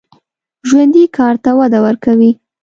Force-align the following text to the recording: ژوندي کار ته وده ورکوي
ژوندي 0.67 1.03
کار 1.17 1.35
ته 1.43 1.51
وده 1.59 1.79
ورکوي 1.85 2.31